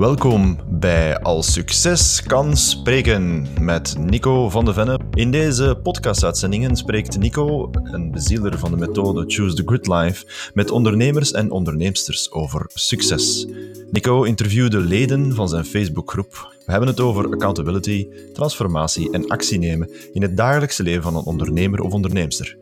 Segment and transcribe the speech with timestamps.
[0.00, 5.00] Welkom bij Als Succes kan spreken met Nico van de Venne.
[5.14, 10.70] In deze podcastuitzendingen spreekt Nico, een bezieler van de methode Choose the Good Life, met
[10.70, 13.46] ondernemers en onderneemsters over succes.
[13.90, 16.54] Nico interviewde leden van zijn Facebookgroep.
[16.66, 21.24] We hebben het over accountability, transformatie en actie nemen in het dagelijkse leven van een
[21.24, 22.56] ondernemer of onderneemster.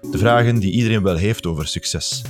[0.00, 2.22] De vragen die iedereen wel heeft over succes.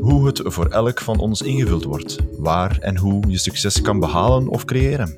[0.00, 2.16] Hoe het voor elk van ons ingevuld wordt.
[2.38, 5.16] Waar en hoe je succes kan behalen of creëren.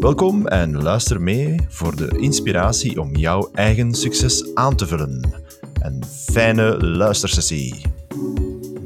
[0.00, 5.32] Welkom en luister mee voor de inspiratie om jouw eigen succes aan te vullen.
[5.80, 7.82] Een fijne luistersessie.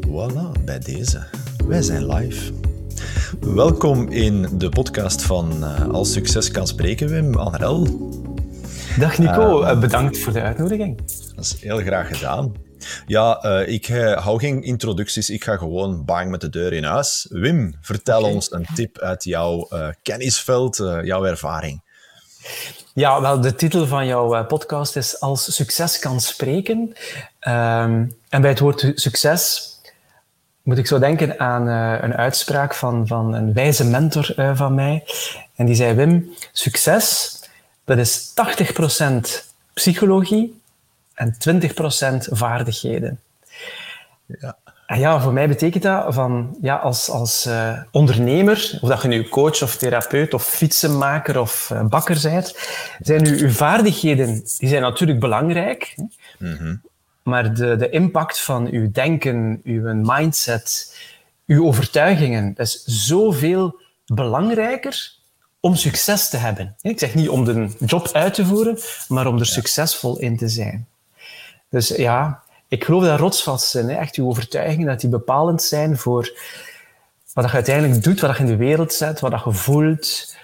[0.06, 1.22] Voilà, bij deze.
[1.66, 2.52] Wij zijn live.
[3.40, 7.86] Welkom in de podcast van uh, Als Succes kan spreken, Wim Anrel.
[8.98, 10.96] Dag Nico, uh, bedankt voor de uitnodiging.
[11.34, 12.52] Dat is heel graag gedaan.
[13.06, 15.30] Ja, uh, ik uh, hou geen introducties.
[15.30, 17.26] Ik ga gewoon bang met de deur in huis.
[17.30, 18.32] Wim, vertel okay.
[18.32, 19.68] ons een tip uit jouw
[20.02, 21.82] kennisveld, jouw ervaring.
[22.94, 26.78] Ja, wel, de titel van jouw podcast is Als succes kan spreken.
[26.78, 29.70] Um, en bij het woord succes
[30.62, 31.66] moet ik zo denken aan
[32.02, 35.04] een uitspraak van, van een wijze mentor van mij.
[35.54, 37.36] En die zei, Wim, succes,
[37.84, 40.60] dat is 80% psychologie
[41.14, 41.36] en 20%
[42.30, 43.20] vaardigheden.
[44.26, 44.56] Ja.
[44.86, 49.08] En ja, voor mij betekent dat van, ja, als, als uh, ondernemer, of dat je
[49.08, 52.58] nu coach of therapeut of fietsenmaker of uh, bakker bent,
[53.00, 55.94] zijn uw, uw vaardigheden die zijn natuurlijk belangrijk.
[56.38, 56.82] Mm -hmm.
[57.22, 60.96] Maar de, de impact van uw denken, uw mindset,
[61.46, 65.12] uw overtuigingen, dat is zoveel belangrijker
[65.62, 66.74] om succes te hebben.
[66.80, 70.48] Ik zeg niet om de job uit te voeren, maar om er succesvol in te
[70.48, 70.86] zijn.
[71.68, 73.72] Dus ja, ik geloof dat rotsvast.
[73.72, 73.92] Hè.
[73.92, 76.32] Echt uw overtuigingen, dat die bepalend zijn voor
[77.32, 80.36] wat je uiteindelijk doet, wat je in de wereld zet, wat je voelt,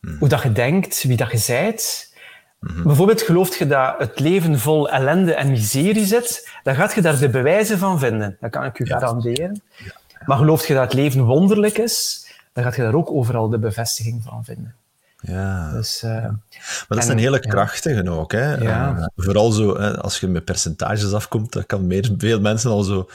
[0.00, 0.16] mm.
[0.18, 2.14] hoe dat je denkt, wie dat je zijt.
[2.60, 2.82] Mm -hmm.
[2.82, 7.18] Bijvoorbeeld gelooft je dat het leven vol ellende en miserie zit, dan gaat je daar
[7.18, 8.36] de bewijzen van vinden.
[8.40, 8.98] Dat kan ik u ja.
[8.98, 9.62] garanderen.
[9.76, 9.92] Ja.
[10.24, 12.25] Maar gelooft je dat het leven wonderlijk is,
[12.56, 14.74] dan gaat je daar ook overal de bevestiging van vinden.
[15.20, 15.72] Ja.
[15.72, 18.10] Dus, uh, maar dat is een hele krachtige ja.
[18.10, 18.32] ook.
[18.32, 18.54] Hè?
[18.54, 18.96] Ja.
[18.96, 23.08] Uh, vooral zo, als je met percentages afkomt, dan kan meer, veel mensen al zo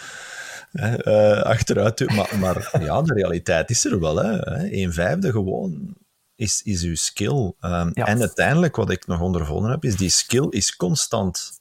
[0.72, 2.16] uh, achteruit doen.
[2.16, 4.16] Maar, maar ja, de realiteit is er wel.
[4.16, 4.72] Hè?
[4.72, 5.96] Een vijfde gewoon
[6.36, 7.54] is, is uw skill.
[7.62, 8.06] Um, ja.
[8.06, 11.60] En uiteindelijk, wat ik nog ondervonden heb, is die skill is constant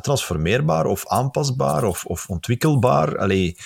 [0.00, 3.18] transformeerbaar of aanpasbaar of, of ontwikkelbaar.
[3.18, 3.56] Allee,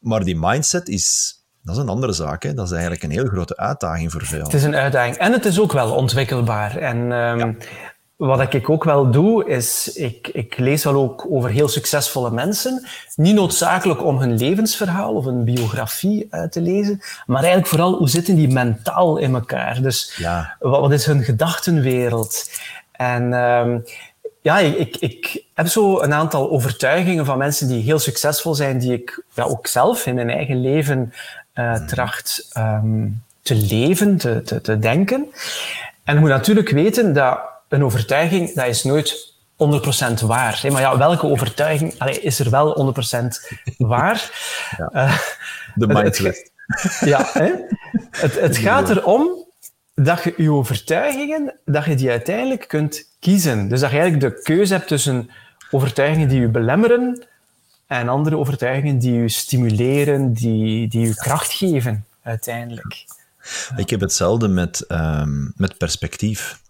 [0.00, 2.42] maar die mindset is dat is een andere zaak.
[2.42, 2.54] Hè?
[2.54, 4.42] Dat is eigenlijk een heel grote uitdaging voor veel.
[4.42, 5.16] Het is een uitdaging.
[5.16, 6.76] En het is ook wel ontwikkelbaar.
[6.76, 7.54] En um, ja.
[8.16, 9.92] wat ik ook wel doe, is...
[9.94, 12.86] Ik, ik lees wel ook over heel succesvolle mensen.
[13.14, 18.08] Niet noodzakelijk om hun levensverhaal of een biografie uit te lezen, maar eigenlijk vooral hoe
[18.08, 19.82] zitten die mentaal in elkaar.
[19.82, 20.56] Dus ja.
[20.60, 22.50] wat, wat is hun gedachtenwereld?
[22.92, 23.32] En...
[23.32, 23.84] Um,
[24.44, 28.92] ja, ik, ik heb zo een aantal overtuigingen van mensen die heel succesvol zijn, die
[28.92, 31.12] ik ja, ook zelf in mijn eigen leven
[31.54, 35.26] uh, tracht um, te leven, te, te, te denken.
[36.04, 40.60] En je moet natuurlijk weten dat een overtuiging, dat is nooit 100% waar.
[40.70, 43.26] Maar ja, welke overtuiging allee, is er wel 100%
[43.76, 44.30] waar?
[44.76, 44.90] ja.
[44.92, 45.18] Uh,
[45.74, 46.52] De mindset.
[47.00, 47.50] ja, hè?
[48.10, 49.44] Het, het gaat erom
[49.94, 53.68] dat je je overtuigingen, dat je die uiteindelijk kunt kiezen.
[53.68, 55.30] Dus dat je eigenlijk de keuze hebt tussen
[55.70, 57.26] overtuigingen die je belemmeren
[57.86, 63.04] en andere overtuigingen die u stimuleren, die, die u kracht geven, uiteindelijk.
[63.76, 66.62] Ik heb hetzelfde met, um, met perspectief.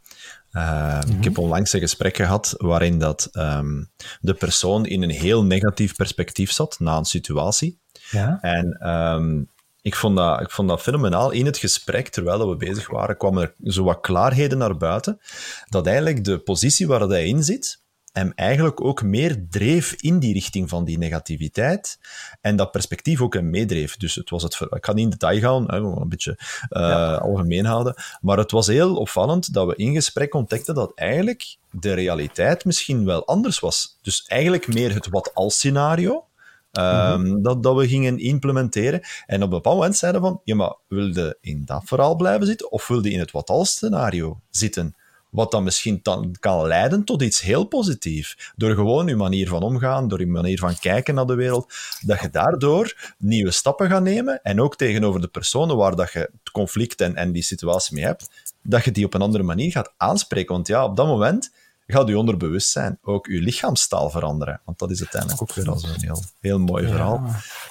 [0.53, 1.19] Uh, mm-hmm.
[1.19, 5.95] Ik heb onlangs een gesprek gehad waarin dat, um, de persoon in een heel negatief
[5.95, 7.79] perspectief zat na een situatie.
[8.11, 8.39] Ja?
[8.41, 9.49] En um,
[9.83, 11.31] ik, vond dat, ik vond dat fenomenaal.
[11.31, 15.21] In het gesprek, terwijl we bezig waren, kwamen er zo wat klaarheden naar buiten.
[15.69, 17.83] Dat eigenlijk de positie waar hij in zit,
[18.15, 21.99] hem eigenlijk ook meer dreef in die richting van die negativiteit.
[22.41, 23.97] En dat perspectief ook hem meedreef.
[23.97, 27.15] Dus het was het, ik ga niet in detail gaan, hè, een beetje uh, ja.
[27.15, 27.95] algemeen houden.
[28.21, 33.05] Maar het was heel opvallend dat we in gesprek ontdekten dat eigenlijk de realiteit misschien
[33.05, 33.99] wel anders was.
[34.03, 36.27] Dus eigenlijk meer het wat-als scenario.
[36.73, 37.43] Um, mm-hmm.
[37.43, 39.01] dat, dat we gingen implementeren.
[39.27, 42.73] En op een bepaald moment zeiden van, ja, maar wilde in dat verhaal blijven zitten
[42.73, 44.97] of wilde in het wat-als scenario zitten?
[45.35, 48.53] Wat dan misschien dan kan leiden tot iets heel positiefs.
[48.57, 52.21] Door gewoon je manier van omgaan, door je manier van kijken naar de wereld, dat
[52.21, 54.43] je daardoor nieuwe stappen gaat nemen.
[54.43, 58.05] En ook tegenover de personen waar dat je het conflict en, en die situatie mee
[58.05, 58.31] hebt,
[58.63, 60.55] dat je die op een andere manier gaat aanspreken.
[60.55, 61.53] Want ja, op dat moment
[61.87, 64.61] gaat je onderbewustzijn ook je lichaamstaal veranderen.
[64.65, 67.23] Want dat is uiteindelijk ook weer al zo'n heel, heel mooi verhaal.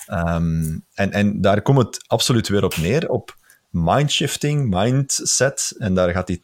[0.06, 0.36] Ja.
[0.36, 3.42] Um, en, en daar komt het absoluut weer op neer, op
[3.74, 5.75] mindshifting, mindset.
[5.78, 6.40] En daar gaat die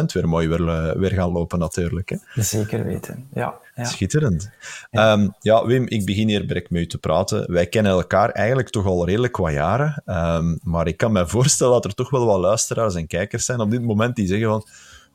[0.00, 2.08] 80% weer mooi weer, eh, weer gaan lopen, natuurlijk.
[2.08, 2.42] Hè.
[2.42, 3.54] Zeker weten, ja.
[3.74, 3.84] ja.
[3.84, 4.50] Schitterend.
[4.90, 5.12] Ja.
[5.12, 5.66] Ehm, ja.
[5.66, 7.52] Wim, ik begin hier direct met u te praten.
[7.52, 10.02] Wij kennen elkaar eigenlijk toch al redelijk wat jaren.
[10.06, 13.60] Um, maar ik kan me voorstellen dat er toch wel wat luisteraars en kijkers zijn
[13.60, 14.66] op dit moment die zeggen van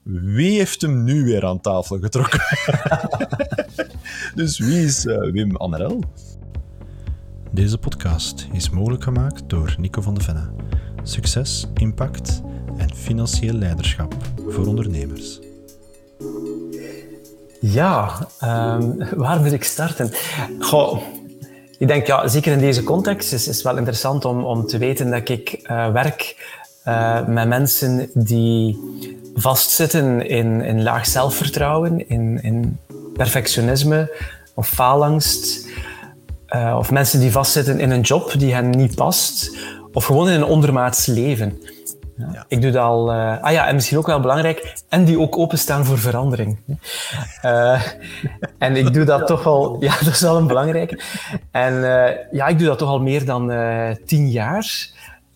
[0.04, 2.42] wie heeft hem nu weer aan tafel getrokken?
[4.36, 6.04] dus wie is uh, Wim Anerel?
[7.52, 10.50] Deze podcast is mogelijk gemaakt door Nico van de Venne.
[11.04, 12.42] Succes, impact
[12.78, 14.16] en financieel leiderschap
[14.48, 15.40] voor ondernemers.
[17.60, 20.12] Ja, um, waar moet ik starten?
[20.60, 21.02] Goh,
[21.78, 25.12] ik denk, ja, zeker in deze context is het wel interessant om, om te weten
[25.12, 26.36] dat ik uh, werk
[26.88, 28.80] uh, met mensen die
[29.36, 32.78] vastzitten in, in laag zelfvertrouwen, in, in
[33.14, 34.12] perfectionisme
[34.54, 35.68] of faalangst.
[36.56, 39.58] Uh, of mensen die vastzitten in een job die hen niet past.
[39.94, 41.60] Of gewoon in een ondermaats leven.
[42.34, 42.46] Ja.
[42.48, 43.14] Ik doe dat al...
[43.14, 46.58] Uh, ah ja, en misschien ook wel belangrijk, en die ook openstaan voor verandering.
[47.46, 47.82] Uh,
[48.58, 49.78] en ik doe dat toch al...
[49.80, 51.00] Ja, dat is wel een belangrijke.
[51.52, 51.74] En
[52.32, 53.52] ja, ik doe dat toch al meer dan
[54.06, 54.88] tien jaar.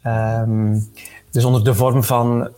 [0.07, 0.91] Um,
[1.31, 2.49] dus onder de vorm van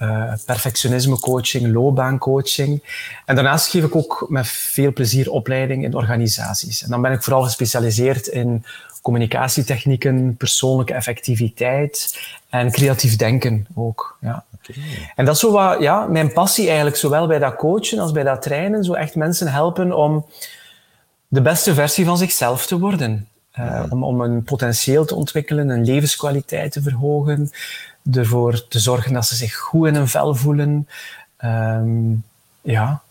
[0.46, 2.84] perfectionisme coaching, loopbaancoaching.
[3.26, 6.84] En daarnaast geef ik ook met veel plezier opleiding in organisaties.
[6.84, 8.66] En dan ben ik vooral gespecialiseerd in
[9.06, 12.20] communicatietechnieken, persoonlijke effectiviteit
[12.50, 14.18] en creatief denken ook.
[14.22, 14.44] Ja.
[14.54, 14.84] Okay.
[15.16, 18.24] En dat is zo wat, ja, mijn passie eigenlijk, zowel bij dat coachen als bij
[18.24, 20.26] dat trainen, zo echt mensen helpen om
[21.28, 23.28] de beste versie van zichzelf te worden.
[23.60, 27.50] Uh, om, om een potentieel te ontwikkelen, een levenskwaliteit te verhogen,
[28.12, 30.88] ervoor te zorgen dat ze zich goed in hun vel voelen.
[31.44, 32.24] Um,
[32.62, 33.02] ja.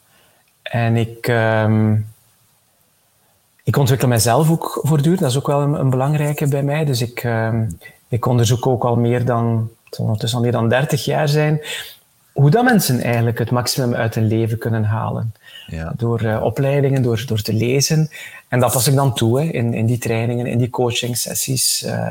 [0.62, 2.06] En ik, um,
[3.64, 5.20] ik ontwikkel mijzelf ook voortdurend.
[5.20, 6.84] Dat is ook wel een, een belangrijke bij mij.
[6.84, 7.78] Dus ik, um,
[8.08, 11.61] ik onderzoek ook al meer dan, het zal ondertussen al meer dan 30 jaar zijn,
[12.32, 15.34] hoe dat mensen eigenlijk het maximum uit hun leven kunnen halen.
[15.66, 15.93] Ja.
[15.96, 18.11] Door uh, opleidingen, door, door te lezen.
[18.49, 21.82] En dat pas ik dan toe hè, in, in die trainingen, in die coaching sessies.
[21.82, 22.08] Uh,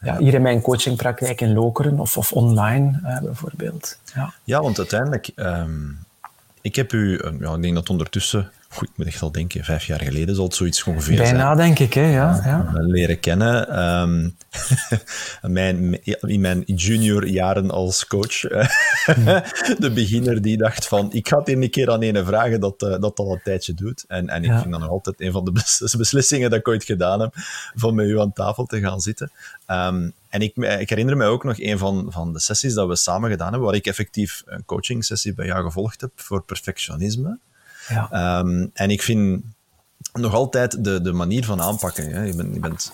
[0.00, 3.98] ja, hier in mijn coachingpraktijk in Lokeren of, of online uh, bijvoorbeeld.
[4.14, 4.32] Ja.
[4.44, 5.98] ja, want uiteindelijk, um,
[6.60, 9.84] ik heb u, ja, ik denk dat ondertussen goed, ik moet echt al denken, vijf
[9.84, 11.56] jaar geleden zal het zoiets ongeveer Bijna, zijn.
[11.56, 12.12] denk ik, hè?
[12.12, 12.70] Ja, ja.
[12.72, 13.78] Leren kennen.
[14.00, 14.36] Um,
[15.52, 18.40] mijn, in mijn junior jaren als coach.
[19.84, 23.00] de beginner die dacht van, ik ga het een keer aan ene vragen dat uh,
[23.00, 24.04] dat al een tijdje doet.
[24.08, 24.60] En, en ik ja.
[24.60, 25.52] vind dat nog altijd een van de
[25.98, 27.32] beslissingen dat ik ooit gedaan heb,
[27.74, 29.30] van met u aan tafel te gaan zitten.
[29.70, 32.96] Um, en ik, ik, herinner me ook nog een van, van de sessies dat we
[32.96, 37.38] samen gedaan hebben, waar ik effectief een coaching sessie bij jou gevolgd heb voor perfectionisme.
[37.88, 38.38] Ja.
[38.38, 39.42] Um, en ik vind
[40.12, 42.10] nog altijd de, de manier van aanpakken.
[42.10, 42.22] Hè.
[42.22, 42.92] Je, bent, je bent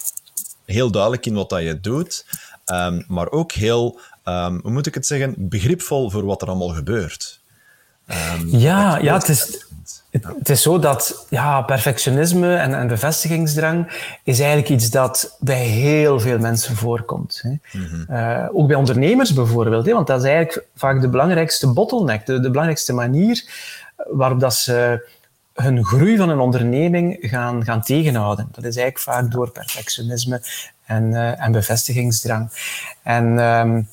[0.65, 2.27] heel duidelijk in wat dat je doet,
[2.67, 6.69] um, maar ook heel, um, hoe moet ik het zeggen, begripvol voor wat er allemaal
[6.69, 7.41] gebeurt.
[8.47, 9.67] ja, ja het, is,
[10.11, 13.93] het, het, is zo dat ja, perfectionisme en, en bevestigingsdrang
[14.25, 17.41] is eigenlijk iets dat bij heel veel mensen voorkomt.
[17.43, 17.79] Hè.
[17.79, 18.07] Mm -hmm.
[18.11, 22.41] uh, ook bij ondernemers bijvoorbeeld, hè, want dat is eigenlijk vaak de belangrijkste bottleneck, de,
[22.41, 23.45] de belangrijkste manier
[24.11, 25.09] waarop dat ze
[25.55, 28.49] hun groei van een onderneming gaan, gaan tegenhouden.
[28.53, 30.43] Dat is eigenlijk vaak door perfectionisme
[30.85, 32.51] en, uh, en bevestigingsdrang.
[33.03, 33.89] En um,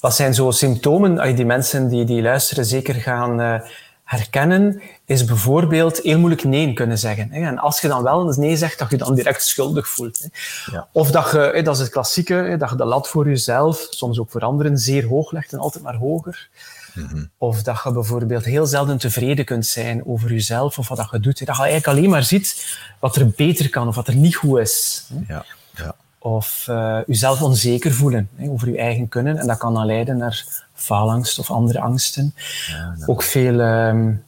[0.00, 3.60] wat zijn zo symptomen die mensen die, die luisteren zeker gaan uh,
[4.08, 7.30] herkennen, is bijvoorbeeld heel moeilijk nee kunnen zeggen.
[7.30, 10.28] En als je dan wel een nee zegt, dat je dan direct schuldig voelt.
[10.70, 10.88] Ja.
[10.92, 14.30] Of dat je, dat is het klassieke, dat je de lat voor jezelf, soms ook
[14.30, 16.48] voor anderen, zeer hoog legt en altijd maar hoger.
[16.94, 17.30] Mm-hmm.
[17.38, 21.46] Of dat je bijvoorbeeld heel zelden tevreden kunt zijn over jezelf of wat je doet.
[21.46, 24.58] Dat je eigenlijk alleen maar ziet wat er beter kan of wat er niet goed
[24.58, 25.04] is.
[25.28, 25.44] Ja.
[25.74, 25.94] Ja.
[26.18, 29.38] Of uh, jezelf onzeker voelen hè, over je eigen kunnen.
[29.38, 30.44] En dat kan dan leiden naar
[30.74, 32.34] faalangst of andere angsten.
[32.66, 34.24] Ja, Ook veel um,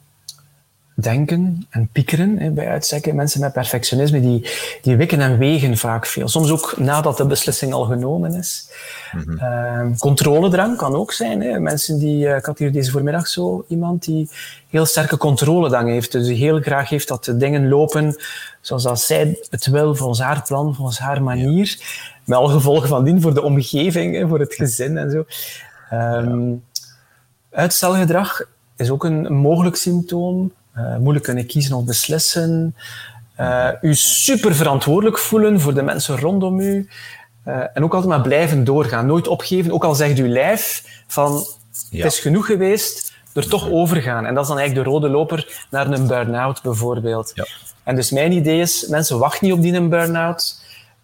[1.01, 3.15] denken en piekeren hè, bij uitzekken.
[3.15, 4.49] Mensen met perfectionisme die,
[4.81, 6.27] die wikken en wegen vaak veel.
[6.27, 8.69] Soms ook nadat de beslissing al genomen is.
[9.11, 9.39] Mm-hmm.
[9.91, 11.41] Uh, controledrang kan ook zijn.
[11.41, 11.59] Hè.
[11.59, 14.29] Mensen die, uh, ik had hier deze voormiddag zo iemand die
[14.69, 16.11] heel sterke controledrang heeft.
[16.11, 18.15] Dus die heel graag heeft dat de dingen lopen
[18.61, 21.77] zoals dat zij het wil, volgens haar plan, volgens haar manier.
[22.25, 25.25] Met alle gevolgen van dien voor de omgeving, hè, voor het gezin en zo.
[25.93, 26.63] Um.
[27.51, 28.41] Uitstelgedrag
[28.75, 30.51] is ook een mogelijk symptoom.
[30.77, 32.75] Uh, moeilijk kunnen kiezen of beslissen.
[33.39, 36.89] Uh, u super verantwoordelijk voelen voor de mensen rondom u.
[37.47, 39.05] Uh, en ook altijd maar blijven doorgaan.
[39.05, 41.45] Nooit opgeven, ook al zegt uw lijf van
[41.89, 42.03] ja.
[42.03, 44.25] het is genoeg geweest, er toch overgaan.
[44.25, 47.31] En dat is dan eigenlijk de rode loper naar een burn-out bijvoorbeeld.
[47.33, 47.45] Ja.
[47.83, 50.59] En dus mijn idee is, mensen wachten niet op die een burn-out.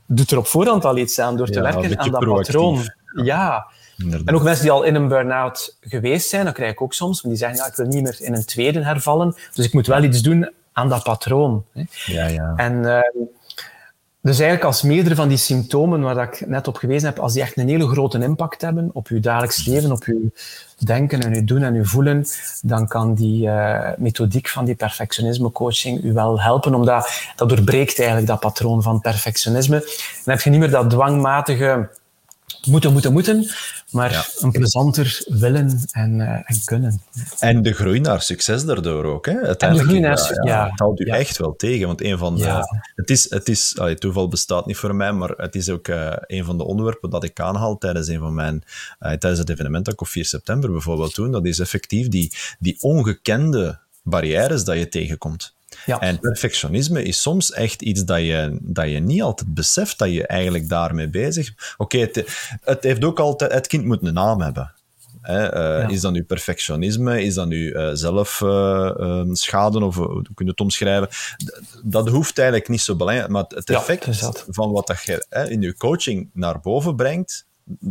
[0.06, 2.92] Doe er op voorhand al iets aan door te ja, werken aan dat patroon.
[3.24, 3.68] Ja.
[3.98, 7.22] En ook mensen die al in een burn-out geweest zijn, dan krijg ik ook soms,
[7.22, 10.04] die zeggen, ja, ik wil niet meer in een tweede hervallen, dus ik moet wel
[10.04, 11.66] iets doen aan dat patroon.
[11.74, 11.84] Hè.
[12.06, 12.54] Ja, ja.
[12.56, 13.26] En ehm,
[14.28, 17.42] dus eigenlijk als meerdere van die symptomen waar ik net op gewezen heb, als die
[17.42, 20.32] echt een hele grote impact hebben op je dagelijks leven, op je
[20.78, 22.26] denken en je doen en je voelen,
[22.62, 27.98] dan kan die uh, methodiek van die perfectionisme coaching u wel helpen, omdat dat doorbreekt
[27.98, 29.80] eigenlijk dat patroon van perfectionisme.
[30.26, 31.90] Dan heb je niet meer dat dwangmatige
[32.68, 33.50] moeten, moeten, moeten,
[33.92, 37.02] maar een plezanter willen en, uh, en, kunnen.
[37.40, 39.26] En de groei naar succes daardoor ook.
[39.26, 39.42] Hè?
[39.42, 42.36] Uiteindelijk, de groei naar succes, ja, Het houdt u echt wel tegen, want een van
[42.36, 42.82] de...
[42.96, 46.14] Het is, het is allee, toeval bestaat niet voor mij, maar het is ook uh,
[46.20, 48.64] een van de onderwerpen dat ik aanhaal tijdens een van mijn...
[49.00, 52.34] Uh, tijdens het evenement dat ik op 4 september bijvoorbeeld toen, dat is effectief die,
[52.60, 55.56] die ongekende barrières dat je tegenkomt.
[55.86, 56.00] Ja.
[56.00, 60.28] En perfectionisme is soms echt iets dat je, dat je niet altijd beseft dat je
[60.28, 61.74] eigenlijk daarmee bezig bent.
[61.78, 62.24] Oké, het,
[62.62, 63.52] het, heeft ook altijd...
[63.52, 64.74] Het kind moet een naam hebben.
[65.28, 65.54] Hè?
[65.54, 65.88] Uh, ja.
[65.88, 67.24] Is dat nu perfectionisme?
[67.24, 69.80] Is dat nu uh, zelfschade?
[69.80, 71.10] Uh, of hoe kun je het omschrijven?
[71.84, 73.30] Dat hoeft eigenlijk niet zo belangrijk.
[73.30, 77.46] Maar het effect ja, van wat dat je hè, in je coaching naar boven brengt,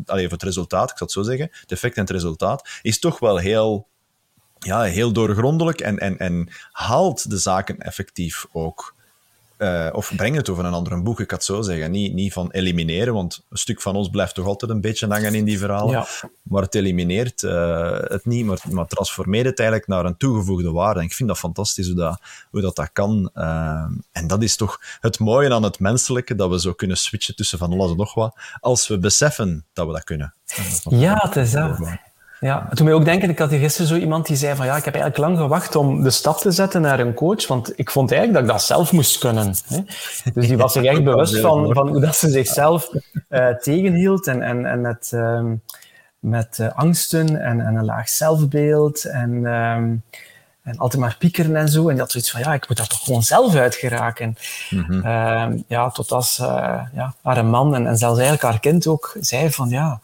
[0.06, 3.18] alleen het resultaat, ik zal het zo zeggen, het effect en het resultaat, is toch
[3.18, 3.86] wel heel
[4.58, 8.94] ja, heel doorgrondelijk en, en, en haalt de zaken effectief ook.
[9.58, 11.90] Uh, of breng het over een ander boek, ik had zo zeggen.
[11.90, 15.34] Niet, niet van elimineren, want een stuk van ons blijft toch altijd een beetje hangen
[15.34, 15.90] in die verhalen.
[15.90, 16.06] Ja.
[16.42, 21.00] Maar het elimineert uh, het niet, maar, maar transformeert het eigenlijk naar een toegevoegde waarde.
[21.00, 22.20] En ik vind dat fantastisch hoe dat,
[22.50, 23.30] hoe dat, dat kan.
[23.34, 27.36] Uh, en dat is toch het mooie aan het menselijke, dat we zo kunnen switchen
[27.36, 30.34] tussen van alles en nog wat, als we beseffen dat we dat kunnen.
[30.88, 31.78] Ja, het is dat.
[32.46, 34.76] Ja, toen mij ook denken, ik had hier gisteren zo iemand die zei van ja,
[34.76, 37.90] ik heb eigenlijk lang gewacht om de stap te zetten naar een coach, want ik
[37.90, 39.54] vond eigenlijk dat ik dat zelf moest kunnen.
[39.66, 39.80] Hè.
[40.34, 42.90] Dus die was zich echt bewust van, van hoe dat ze zichzelf
[43.28, 45.44] uh, tegenhield en, en, en met, uh,
[46.18, 50.02] met uh, angsten en, en een laag zelfbeeld en, um,
[50.62, 51.82] en altijd maar piekeren en zo.
[51.82, 54.36] En die had zoiets van ja, ik moet daar toch gewoon zelf uit geraken.
[54.70, 55.64] Mm -hmm.
[55.68, 56.36] ja, tot als
[56.92, 60.00] ja, haar man en, en zelfs eigenlijk haar kind ook zei van ja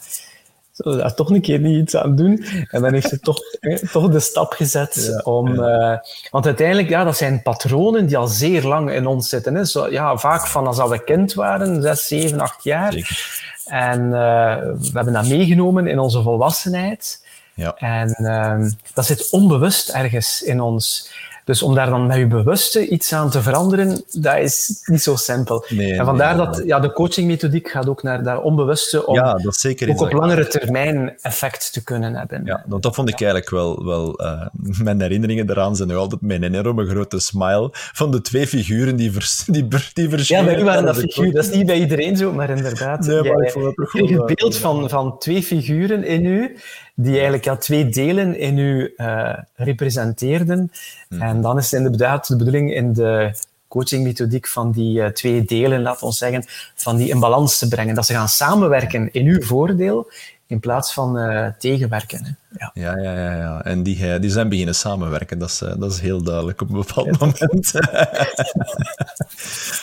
[0.73, 2.45] zullen we daar toch een keer niet iets aan doen?
[2.71, 3.39] En dan heeft ze toch,
[3.93, 5.55] toch de stap gezet ja, om...
[5.55, 5.93] Ja.
[5.93, 5.99] Uh,
[6.31, 9.55] want uiteindelijk, ja, dat zijn patronen die al zeer lang in ons zitten.
[9.55, 9.65] Hè.
[9.65, 12.93] Zo, ja, vaak van als we kind waren, zes, zeven, acht jaar.
[12.93, 13.51] Zeker.
[13.65, 17.27] En uh, we hebben dat meegenomen in onze volwassenheid.
[17.55, 17.75] Ja.
[17.77, 21.13] En uh, dat zit onbewust ergens in ons.
[21.45, 25.17] Dus om daar dan met je bewuste iets aan te veranderen, dat is niet zo
[25.17, 25.65] simpel.
[25.69, 29.35] Nee, en vandaar nee, dat ja, de coachingmethodiek gaat ook naar dat onbewuste om ja,
[29.35, 32.45] dat zeker ook op langere termijn effect te kunnen hebben.
[32.45, 33.85] Ja, want dat vond ik eigenlijk wel...
[33.85, 34.47] wel uh,
[34.83, 39.13] mijn herinneringen daaraan zijn nog altijd mijn enorme grote smile van de twee figuren die,
[39.13, 40.45] vers, die, die verschillen.
[40.45, 41.33] Ja, bij u waren dat figuren.
[41.33, 43.07] Dat is niet bij iedereen zo, maar inderdaad.
[43.07, 44.07] Nee, maar ik vond het toch wel...
[44.07, 46.57] Het beeld van, van twee figuren in u
[46.95, 50.73] die eigenlijk ja, twee delen in u uh, representeerden.
[51.09, 51.23] Mm.
[51.23, 53.35] En dan is het inderdaad de bedoeling in de
[53.69, 56.45] coachingmethodiek van die uh, twee delen, laten we zeggen,
[56.75, 57.95] van die in balans te brengen.
[57.95, 60.11] Dat ze gaan samenwerken in uw voordeel
[60.53, 62.25] in plaats van uh, tegenwerken.
[62.25, 62.31] Hè.
[62.59, 62.71] Ja.
[62.75, 63.65] Ja, ja, ja, ja.
[63.65, 65.39] En die, die zijn beginnen samenwerken.
[65.39, 67.73] Dat is, dat is heel duidelijk op een bepaald moment.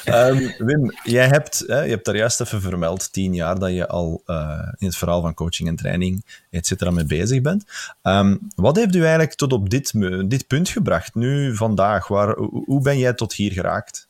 [0.06, 3.88] um, Wim, jij hebt, hè, je hebt daar juist even vermeld, tien jaar dat je
[3.88, 7.66] al uh, in het verhaal van coaching en training, et cetera, mee bezig bent.
[8.04, 9.92] Um, wat heeft u eigenlijk tot op dit,
[10.30, 12.08] dit punt gebracht, nu, vandaag?
[12.08, 12.36] Waar,
[12.66, 14.08] hoe ben jij tot hier geraakt?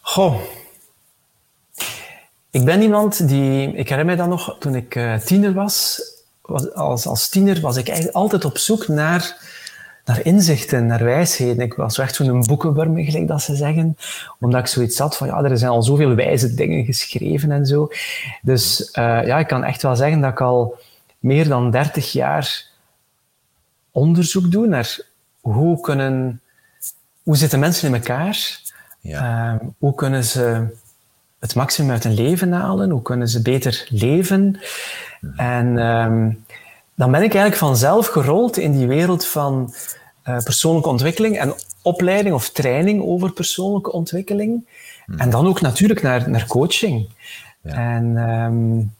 [0.00, 0.40] Goh,
[2.50, 6.02] ik ben iemand die, ik herinner mij dat nog, toen ik uh, tiener was,
[6.42, 9.36] was, als, als tiener was ik eigenlijk altijd op zoek naar,
[10.04, 11.64] naar inzichten, naar wijsheden.
[11.64, 13.96] Ik was echt zo'n boekenworm, gelijk dat ze zeggen,
[14.38, 17.88] omdat ik zoiets had van, ja, er zijn al zoveel wijze dingen geschreven en zo.
[18.42, 20.78] Dus uh, ja, ik kan echt wel zeggen dat ik al
[21.18, 22.66] meer dan 30 jaar
[23.90, 24.98] onderzoek doe naar
[25.40, 26.40] hoe kunnen,
[27.22, 28.60] hoe zitten mensen in elkaar,
[29.00, 29.52] ja.
[29.52, 30.66] uh, hoe kunnen ze
[31.40, 32.90] het maximum uit hun leven halen?
[32.90, 34.60] Hoe kunnen ze beter leven?
[35.36, 36.44] En um,
[36.94, 39.74] dan ben ik eigenlijk vanzelf gerold in die wereld van
[40.28, 44.66] uh, persoonlijke ontwikkeling en opleiding of training over persoonlijke ontwikkeling.
[45.16, 47.08] En dan ook natuurlijk naar, naar coaching.
[47.60, 47.72] Ja.
[47.72, 48.94] En um,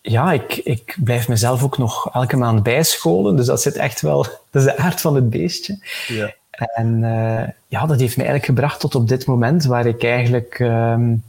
[0.00, 3.36] ja, ik, ik blijf mezelf ook nog elke maand bijscholen.
[3.36, 5.78] Dus dat zit echt wel, dat is de aard van het beestje.
[6.08, 6.34] Ja.
[6.50, 10.58] En uh, ja, dat heeft me eigenlijk gebracht tot op dit moment, waar ik eigenlijk
[10.58, 11.24] um,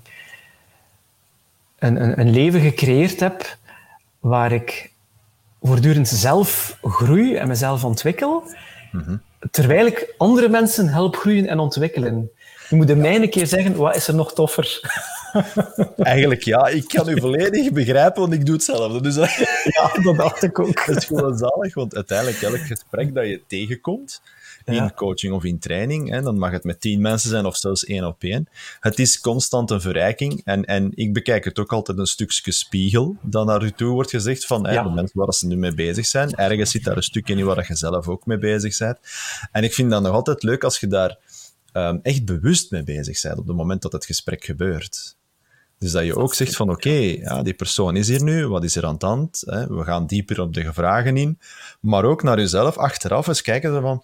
[1.80, 3.58] een, een, een leven gecreëerd heb
[4.20, 4.92] waar ik
[5.62, 8.44] voortdurend zelf groei en mezelf ontwikkel,
[9.52, 12.30] terwijl ik andere mensen help groeien en ontwikkelen.
[12.70, 14.80] Je moet mij een keer zeggen, wat is er nog toffer?
[15.98, 19.02] Eigenlijk ja, ik kan u volledig begrijpen, want ik doe hetzelfde.
[19.02, 19.16] Dus
[19.64, 20.80] ja, dat dacht ik ook.
[20.86, 24.22] Het is gewoon zalig, want uiteindelijk elk gesprek dat je tegenkomt,
[24.72, 26.10] in coaching of in training.
[26.10, 28.48] Hè, dan mag het met tien mensen zijn of zelfs één op één.
[28.80, 30.42] Het is constant een verrijking.
[30.44, 34.10] En, en ik bekijk het ook altijd een stukje spiegel dat naar u toe wordt
[34.10, 36.36] gezegd van hè, de mensen waar ze nu mee bezig zijn.
[36.36, 38.98] Ergens zit daar een stukje in waar je zelf ook mee bezig bent.
[39.52, 41.18] En ik vind dat nog altijd leuk als je daar
[41.74, 45.18] um, echt bewust mee bezig bent op het moment dat het gesprek gebeurt.
[45.80, 48.76] Dus dat je ook zegt van oké, ja, die persoon is hier nu, wat is
[48.76, 49.44] er aan het hand?
[49.46, 49.68] Hè?
[49.68, 51.40] We gaan dieper op de vragen in.
[51.80, 54.04] Maar ook naar jezelf achteraf eens kijken van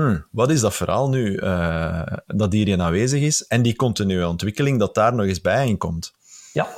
[0.00, 3.46] hmm, wat is dat verhaal nu uh, dat hierin aanwezig is?
[3.46, 6.12] En die continue ontwikkeling dat daar nog eens bij in komt.
[6.52, 6.68] Ja,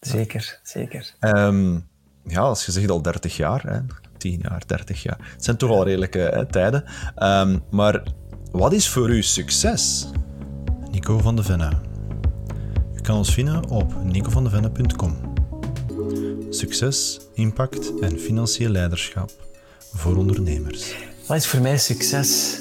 [0.00, 1.14] zeker, zeker.
[1.20, 1.88] Um,
[2.24, 3.78] ja, als je zegt al 30 jaar, hè,
[4.16, 5.18] 10 jaar, 30 jaar.
[5.32, 6.84] Het zijn toch al redelijke hè, tijden.
[7.16, 8.02] Um, maar
[8.50, 10.06] wat is voor u succes?
[10.90, 11.70] Nico van de Venne.
[12.94, 15.30] U kan ons vinden op nicovandevenne.com.
[16.50, 19.30] Succes, impact en financieel leiderschap
[19.92, 20.94] voor ondernemers.
[21.32, 22.60] Wat is voor mij succes?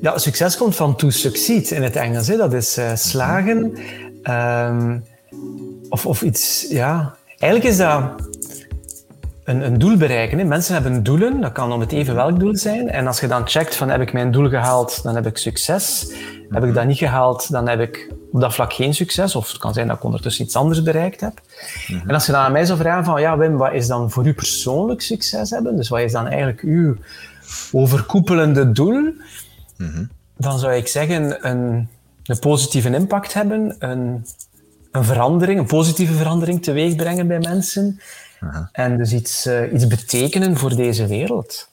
[0.00, 2.26] Ja, succes komt van to succeed in het Engels.
[2.26, 2.36] Hè.
[2.36, 3.78] Dat is uh, slagen.
[4.30, 5.04] Um,
[5.88, 7.16] of, of iets, ja.
[7.38, 8.02] Eigenlijk is dat
[9.44, 10.38] een, een doel bereiken.
[10.38, 10.44] Hè.
[10.44, 12.90] Mensen hebben doelen, dat kan om het even welk doel zijn.
[12.90, 16.12] En als je dan checkt van heb ik mijn doel gehaald, dan heb ik succes.
[16.50, 19.36] Heb ik dat niet gehaald, dan heb ik op dat vlak geen succes.
[19.36, 21.40] Of het kan zijn dat ik ondertussen iets anders bereikt heb.
[21.88, 22.08] Mhm.
[22.08, 24.26] En als je dan aan mij zou vragen van, ja Wim, wat is dan voor
[24.26, 25.76] u persoonlijk succes hebben?
[25.76, 26.96] Dus wat is dan eigenlijk uw
[27.72, 29.14] overkoepelende doel?
[29.76, 30.04] Mhm.
[30.36, 31.88] Dan zou ik zeggen, een,
[32.24, 34.26] een positieve impact hebben, een,
[34.90, 38.00] een verandering, een positieve verandering teweeg brengen bij mensen.
[38.72, 41.68] En dus iets, uh, iets betekenen voor deze wereld.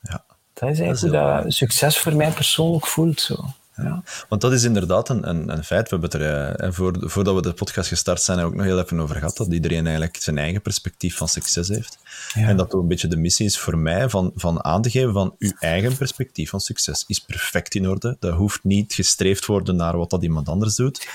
[0.00, 0.24] Ja.
[0.52, 3.20] Dat is eigenlijk hoe dat succes voor mij persoonlijk voelt.
[3.20, 3.44] Zo.
[3.76, 4.02] Ja.
[4.28, 5.90] Want dat is inderdaad een, een, een feit.
[5.90, 8.78] We hebben het er, uh, voor, voordat we de podcast gestart zijn, ook nog heel
[8.78, 9.36] even over gehad.
[9.36, 11.98] Dat iedereen eigenlijk zijn eigen perspectief van succes heeft.
[12.34, 12.48] Ja.
[12.48, 15.12] En dat ook een beetje de missie is voor mij van, van aan te geven
[15.12, 18.16] van uw eigen perspectief van succes is perfect in orde.
[18.20, 21.08] Dat hoeft niet gestreefd worden naar wat dat iemand anders doet.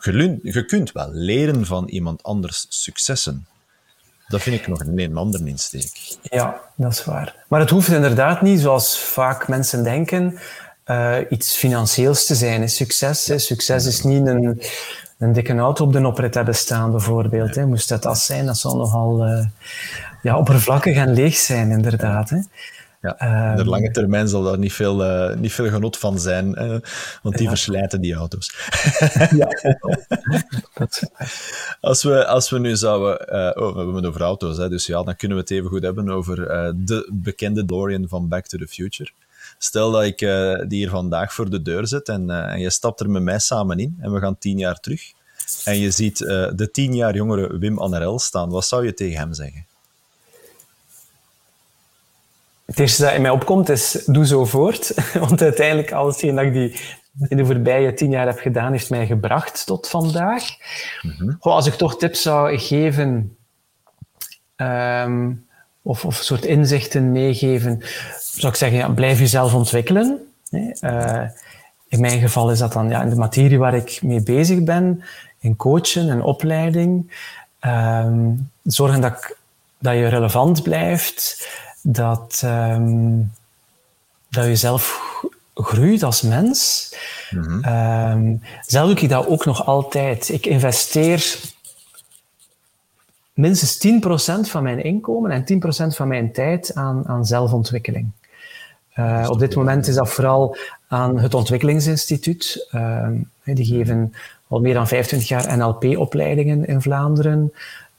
[0.00, 3.46] Je, je kunt wel leren van iemand anders successen.
[4.28, 6.16] Dat vind ik nog een andere insteek.
[6.22, 7.44] Ja, dat is waar.
[7.48, 10.38] Maar het hoeft inderdaad niet, zoals vaak mensen denken,
[10.86, 12.68] uh, iets financieels te zijn.
[12.68, 13.38] Succes, hè.
[13.38, 14.62] Succes is niet een,
[15.18, 17.54] een dikke auto op de oprit hebben staan, bijvoorbeeld.
[17.54, 17.66] Hè.
[17.66, 19.46] Moest dat dat zijn, dat zal nogal uh,
[20.22, 22.30] ja, oppervlakkig en leeg zijn, inderdaad.
[22.30, 22.38] Hè.
[23.00, 26.48] Ja, um, de lange termijn zal daar niet veel, uh, niet veel genot van zijn,
[26.48, 26.76] uh,
[27.22, 27.48] want die ja.
[27.48, 28.54] verslijten die auto's.
[29.40, 29.48] ja,
[31.80, 33.26] als, we, als we nu zouden...
[33.34, 35.70] Uh, oh, we hebben het over auto's, hè, dus ja, dan kunnen we het even
[35.70, 36.36] goed hebben over
[36.84, 39.10] de bekende Dorian van Back to the Future.
[39.64, 40.18] Stel dat ik
[40.68, 43.78] die hier vandaag voor de deur zet en, en je stapt er met mij samen
[43.78, 45.12] in en we gaan tien jaar terug
[45.64, 49.34] en je ziet de tien jaar jongere Wim Anerel staan, wat zou je tegen hem
[49.34, 49.66] zeggen?
[52.64, 54.94] Het eerste dat in mij opkomt is, doe zo voort.
[55.28, 56.80] Want uiteindelijk, alles wat ik die
[57.28, 60.44] in de voorbije tien jaar heb gedaan, heeft mij gebracht tot vandaag.
[61.02, 63.36] Mm als ik toch tips zou geven,
[64.56, 65.43] um,
[65.84, 67.82] of, of soort inzichten meegeven,
[68.20, 70.28] zou ik zeggen, ja, blijf jezelf ontwikkelen.
[70.50, 71.22] Uh,
[71.88, 75.04] in mijn geval is dat dan ja, in de materie waar ik mee bezig ben,
[75.38, 77.12] in coachen en opleiding.
[77.60, 79.36] Um, zorgen dat, ik,
[79.78, 81.48] dat je relevant blijft
[81.82, 83.32] dat, um,
[84.30, 85.00] dat je zelf
[85.54, 86.90] groeit als mens.
[87.30, 90.28] Mm um, zelf doe ik dat ook nog altijd.
[90.28, 91.38] Ik investeer
[93.34, 95.44] minstens 10% van mijn inkomen en
[95.92, 98.10] 10% van mijn tijd aan, aan zelfontwikkeling.
[98.98, 100.56] Uh, op dit moment is dat vooral
[100.88, 102.68] aan het Ontwikkelingsinstituut.
[102.72, 103.08] Uh,
[103.44, 104.14] die geven
[104.48, 107.52] al meer dan 25 jaar NLP-opleidingen in Vlaanderen,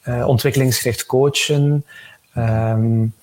[0.08, 1.86] uh, ontwikkelingsgericht coachen.
[2.38, 3.14] Um,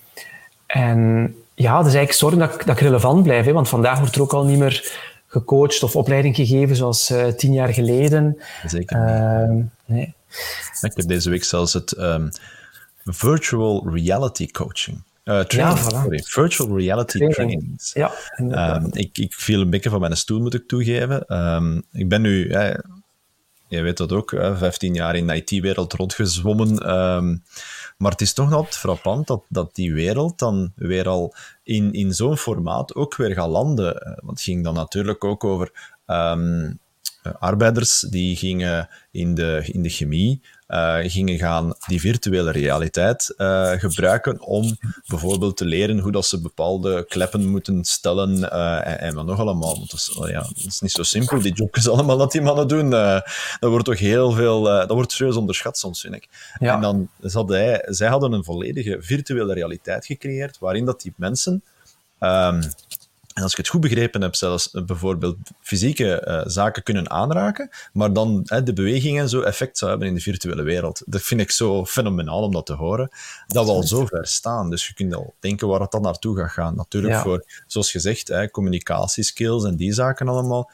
[0.67, 3.45] en ja, dus eigenlijk zorgen dat ik, dat ik relevant blijf.
[3.45, 7.27] Hè, want vandaag wordt er ook al niet meer gecoacht of opleiding gegeven zoals uh,
[7.27, 8.39] tien jaar geleden.
[8.67, 8.97] Zeker.
[8.97, 10.15] Uh, nee.
[10.81, 12.31] Ik heb deze week zelfs het um,
[13.05, 15.03] virtual reality coaching.
[15.25, 16.03] Uh, training, ja, voilà.
[16.03, 17.35] sorry, virtual reality training.
[17.35, 17.93] trainings.
[17.93, 18.13] Ja,
[18.77, 21.37] um, ik, ik viel een beetje van mijn stoel, moet ik toegeven.
[21.37, 22.55] Um, ik ben nu,
[23.77, 26.91] je weet dat ook, 15 jaar in de IT-wereld rondgezwommen.
[26.99, 27.43] Um,
[27.97, 32.13] maar het is toch nog frappant dat, dat die wereld dan weer al in, in
[32.13, 34.01] zo'n formaat ook weer gaat landen.
[34.01, 36.79] Eh, want het ging dan natuurlijk ook over um,
[37.39, 43.71] arbeiders die gingen in de, in de chemie uh, gingen gaan die virtuele realiteit uh,
[43.71, 48.51] gebruiken om bijvoorbeeld te leren hoe dat ze bepaalde kleppen moeten stellen
[48.85, 49.77] en, en, wat nog allemaal.
[49.77, 52.41] Want dat is, oh ja, dat is niet zo simpel, die jobjes allemaal dat die
[52.41, 52.91] mannen doen.
[52.91, 53.25] dat
[53.61, 54.63] wordt toch heel veel...
[54.63, 56.29] dat wordt serieus onderschat soms, vind ik.
[56.59, 56.75] Ja.
[56.75, 61.63] En dan had hij, zij hadden een volledige virtuele realiteit gecreëerd, waarin dat die mensen...
[62.21, 62.61] Um,
[63.35, 67.71] en als ik het goed begrepen heb, zelfs eh, bijvoorbeeld fysieke uh, zaken kunnen aanraken,
[67.93, 71.03] maar dan de bewegingen zo effect zou hebben in de virtuele wereld.
[71.07, 73.11] Dat vind ik zo fenomenaal om dat te horen,
[73.47, 74.71] dat we al zo ver staan.
[74.71, 76.75] Dus je kunt al denken waar het dan naartoe gaat gaan.
[76.77, 80.71] Natuurlijk voor, zoals gezegd, hè, communicatieskills en die zaken allemaal,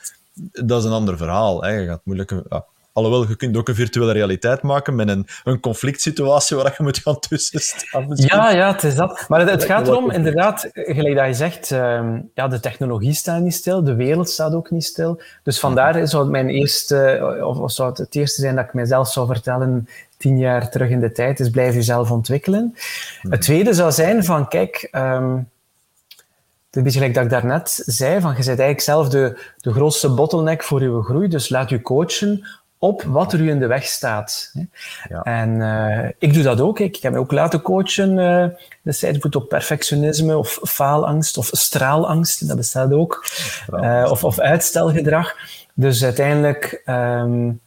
[0.52, 1.62] dat is een ander verhaal.
[1.62, 1.70] Hè.
[1.70, 2.64] Je gaat moeilijke...
[2.92, 6.82] Alhoewel, je kunt ook een virtuele realiteit maken met een, een conflict situatie waar je
[6.82, 8.06] moet gaan tussenstaan.
[8.14, 9.24] Ja, ja, het is dat.
[9.28, 13.54] Maar het, gaat erom, inderdaad, gelijk dat je zegt, uh, ja, de technologie staat niet
[13.54, 15.20] stil, de wereld staat ook niet stil.
[15.42, 18.74] Dus vandaar zou het mijn eerste, of, of zou het het eerste zijn dat ik
[18.74, 22.74] mijzelf zou vertellen tien jaar terug in de tijd, is blijf jezelf ontwikkelen.
[23.20, 23.40] Het mhm.
[23.40, 24.88] tweede zou zijn van, kijk...
[24.92, 25.48] Um,
[26.70, 30.14] het is gelijk dat ik daarnet zei, van je bent eigenlijk zelf de, de grootste
[30.14, 32.46] bottleneck voor je groei, dus laat je coachen
[32.78, 34.52] op wat er u in de weg staat.
[35.08, 35.22] Ja.
[35.22, 36.78] En uh, ik doe dat ook.
[36.78, 38.44] Ik heb me ook laten coachen uh,
[38.82, 42.48] destijds op perfectionisme of faalangst of straalangst.
[42.48, 43.26] Dat bestaat ook.
[43.70, 45.36] Uh, of, of uitstelgedrag.
[45.74, 47.60] Dus uiteindelijk um,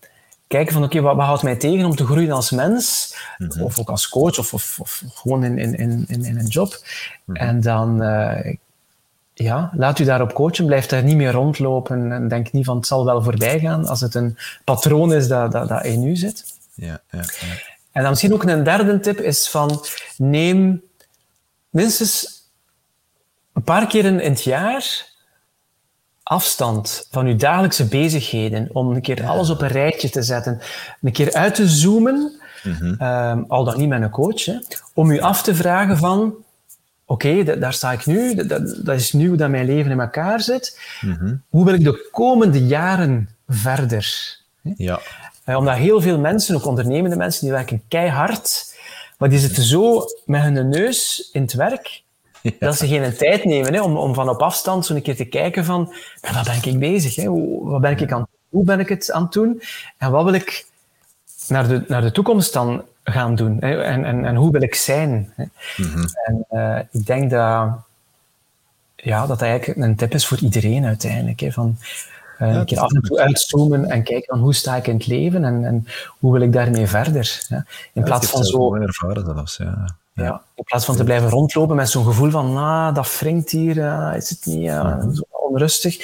[0.48, 3.16] kijken van oké, okay, wat, wat, houdt mij tegen om te groeien als mens?
[3.38, 3.64] Mm -hmm.
[3.64, 6.70] Of ook als coach of, of, of gewoon in, in, in, in een job.
[7.26, 7.48] Mm -hmm.
[7.48, 8.02] En dan
[9.42, 10.66] ja, laat u daarop coachen.
[10.66, 14.02] Blijf daar niet meer rondlopen en denk niet van het zal wel voorbij gaan als
[14.02, 16.46] het een patroon is dat, dat, dat in u zit.
[16.74, 17.70] Ja, ja, ja.
[17.92, 19.86] En dan misschien ook een derde tip is van
[20.18, 20.82] neem
[21.70, 22.42] minstens
[23.54, 25.10] een paar keer in het jaar
[26.24, 30.62] afstand van uw dagelijkse bezigheden om een keer alles op een rijtje te zetten,
[31.02, 33.46] een keer uit te zoomen, mm -hmm.
[33.48, 34.58] al dan niet met een coach, hè,
[34.94, 36.36] om u af te vragen van
[37.12, 40.80] oké, daar sta ik nu, dat, dat, is nu dat mijn leven in elkaar zit.
[41.02, 41.36] Mhm.
[41.50, 44.38] Hoe wil ik de komende jaren verder?
[44.62, 45.00] Ja.
[45.44, 48.76] Eh, omdat heel veel mensen, ook ondernemende mensen, die werken keihard,
[49.18, 52.04] maar die zitten zo met hun neus in het werk,
[52.60, 55.26] dat ze geen tijd nemen hè, om, om van op afstand zo een keer te
[55.26, 55.94] kijken van,
[56.34, 57.16] wat ben ik bezig?
[57.16, 57.26] Hè?
[57.26, 59.62] Hoe, wat ben ik aan, hoe ben ik het aan het doen?
[59.98, 60.66] En wat wil ik
[61.48, 63.58] naar de, naar de toekomst dan gaan doen?
[63.60, 63.82] Hè?
[63.82, 65.34] En, en, en hoe wil ik zijn?
[65.36, 65.44] Hè?
[65.78, 66.06] Mhm.
[66.26, 67.70] En uh, ik denk dat,
[68.96, 71.40] ja, dat eigenlijk een tip is voor iedereen uiteindelijk.
[71.40, 71.52] Hè?
[71.52, 71.78] Van,
[72.42, 74.94] uh, ja, een keer af en toe uitzoomen en kijken van hoe sta ik in
[74.94, 75.88] het leven en, en
[76.20, 77.46] hoe wil ik daarmee verder.
[77.48, 77.58] Hè?
[77.94, 78.76] In plaats van zo...
[78.76, 80.00] ervaren zelfs, ja.
[80.14, 80.42] Ja.
[80.56, 84.14] in plaats van te blijven rondlopen met zo'n gevoel van, nou, dat wringt hier, uh,
[84.16, 85.98] is het niet uh, zo onrustig.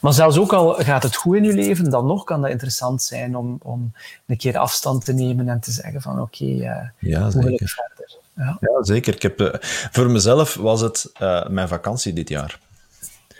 [0.00, 3.02] Maar zelfs ook al gaat het goed in je leven, dan nog kan dat interessant
[3.02, 3.92] zijn om, om
[4.26, 7.52] een keer afstand te nemen en te zeggen van, oké, okay, uh, ja, hoe wil
[7.52, 8.16] ik verder?
[8.36, 8.58] Ja.
[8.60, 9.14] ja, zeker.
[9.14, 9.58] Ik heb,
[9.90, 11.12] voor mezelf was het
[11.48, 12.58] mijn vakantie dit jaar.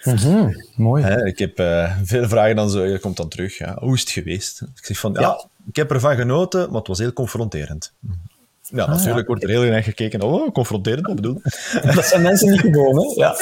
[0.03, 1.03] Mm -hmm, mooi.
[1.03, 1.57] Hè, ik heb
[2.05, 3.59] veel vragen dan zo, je komt dan terug.
[3.59, 4.61] Ja, hoe is het geweest?
[4.61, 7.93] Ik zeg van, ja, ja, ik heb ervan genoten, maar het was heel confronterend.
[8.68, 10.22] Ja, ah, natuurlijk wordt er heel erg gekeken.
[10.22, 11.40] Oh, confronterend, wat bedoel
[11.94, 13.14] Dat zijn mensen niet gewoon, hè?
[13.14, 13.37] Ja.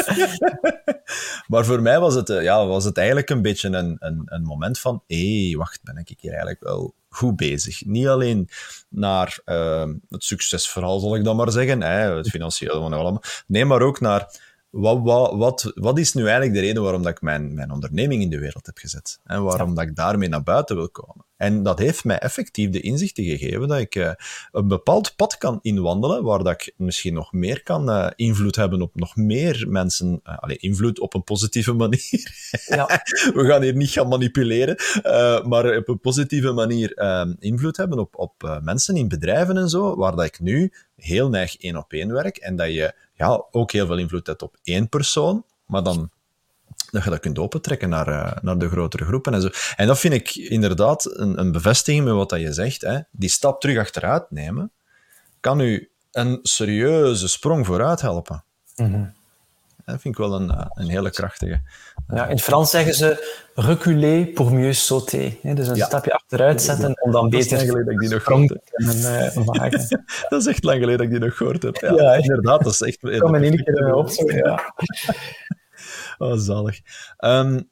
[1.53, 4.43] maar voor mij was het, eh, ja, was het eigenlijk een beetje een, een, een
[4.43, 7.85] moment van hé, hey, wacht, ben ik hier eigenlijk wel goed bezig.
[7.85, 8.49] Niet alleen
[8.89, 13.23] naar uh, het succesverhaal, zal ik dan maar zeggen, hè, het financiële van allemaal.
[13.47, 14.27] Nee, maar ook naar
[14.73, 18.23] wat, wat, wat, wat is nu eigenlijk de reden waarom dat ik mijn, mijn onderneming
[18.23, 19.21] in de wereld heb gezet?
[19.25, 21.25] En waarom dat ik daarmee naar buiten wil komen?
[21.37, 24.13] En dat heeft mij effectief de inzichten gegeven dat ik uh,
[24.53, 28.83] een bepaald pad kan inwandelen, waar dat ik misschien nog meer kan uh, invloed hebben
[28.83, 30.21] op nog meer mensen.
[30.25, 32.51] Uh, invloed op een positieve manier.
[32.67, 32.87] Ja.
[33.35, 34.77] We gaan hier niet gaan manipuleren,
[35.49, 36.93] maar op een positieve manier
[37.39, 41.57] invloed hebben op, op mensen in bedrijven en zo, waar dat ik nu heel neig
[41.57, 42.95] één op één werk en dat je
[43.27, 46.11] ja, ook heel veel invloed hebt op één persoon, maar dan
[46.91, 49.49] dat je dat kunt opentrekken naar, uh, naar de grotere groepen en zo.
[49.77, 52.81] En dat vind ik inderdaad een, een bevestiging met wat dat je zegt.
[52.81, 52.99] Hè.
[53.11, 54.73] Die stap terug achteruit nemen,
[55.41, 58.45] kan u een serieuze sprong vooruit helpen.
[58.77, 59.13] Mm
[59.85, 61.61] Dat vind ik wel een, eh, een hele krachtige.
[62.09, 65.37] Ja, in het Frans zeggen ze reculer pour mieux sauter.
[65.43, 65.87] Dus een ja.
[65.87, 68.63] stapje achteruit zetten om dan beter dat dat ik die nog gehoord heb.
[68.73, 69.71] Uh,
[70.29, 71.77] dat is echt lang geleden dat ik die nog gehoord heb.
[71.77, 72.65] Ja, ja inderdaad.
[72.65, 73.03] Dat is echt...
[73.03, 74.09] Ik kom in één keer op.
[74.27, 74.61] Ja.
[76.19, 76.81] Oh, zalig.
[77.19, 77.71] Um,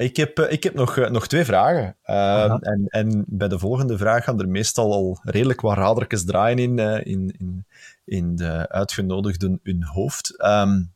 [0.00, 1.96] ik heb, eh, ik heb nog, eh, nog twee vragen.
[2.06, 6.58] Uh, en, en bij de volgende vraag gaan er meestal al redelijk wat radertjes draaien
[6.58, 7.66] in, in, in,
[8.04, 10.44] in de uitgenodigden hun hoofd.
[10.44, 10.92] Um,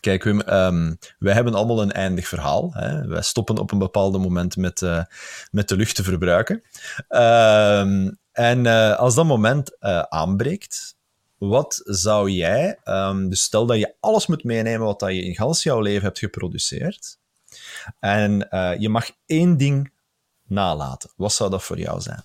[0.00, 2.70] Kijk, Wim, um, wij hebben allemaal een eindig verhaal.
[2.72, 3.06] Hè?
[3.06, 5.04] Wij stoppen op een bepaald moment met, uh,
[5.50, 6.62] met de lucht te verbruiken.
[7.08, 10.96] Um, en uh, als dat moment uh, aanbreekt,
[11.38, 15.34] wat zou jij, um, dus stel dat je alles moet meenemen wat dat je in
[15.34, 17.18] gans jouw leven hebt geproduceerd,
[17.98, 18.32] en
[18.78, 19.92] je mag één ding
[20.46, 22.24] nalaten, wat zou dat voor jou zijn?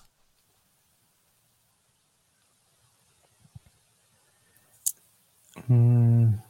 [5.66, 6.45] Hmm.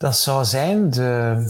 [0.00, 1.44] Dat zou zijn de,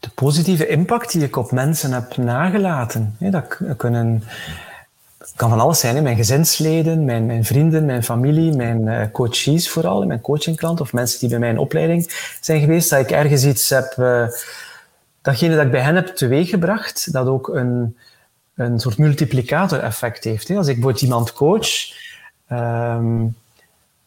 [0.00, 3.16] de positieve impact die ik op mensen heb nagelaten.
[3.18, 4.22] Dat kunnen,
[5.36, 6.02] kan van alles zijn.
[6.02, 11.20] Mijn gezinsleden, mijn, mijn vrienden, mijn familie, mijn uh, coaches vooral, mijn coachingklant of mensen
[11.20, 12.90] die bij mij in opleiding zijn geweest.
[12.90, 14.26] Dat ik ergens iets heb, uh,
[15.22, 17.96] datgene dat ik bij hen heb teweeggebracht, dat ook een,
[18.54, 20.50] een soort multiplicator effect heeft.
[20.50, 21.68] Als ik bijvoorbeeld iemand coach,
[22.50, 23.36] um,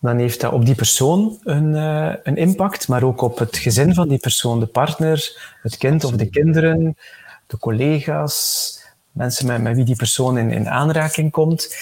[0.03, 3.93] dan heeft dat op die persoon een, uh, een impact, maar ook op het gezin
[3.93, 6.97] van die persoon, de partner, het kind of de kinderen,
[7.47, 8.79] de collega's,
[9.11, 11.75] mensen met, met wie die persoon in, in aanraking komt.